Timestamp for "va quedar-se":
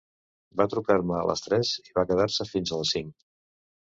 1.99-2.49